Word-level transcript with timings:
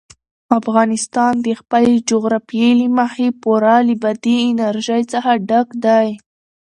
افغانستان 0.59 1.33
د 1.45 1.47
خپلې 1.59 1.93
جغرافیې 2.09 2.69
له 2.79 2.87
مخې 2.97 3.27
پوره 3.41 3.75
له 3.87 3.95
بادي 4.01 4.37
انرژي 4.49 5.01
څخه 5.13 5.31
ډک 5.49 5.67
دی. 5.85 6.07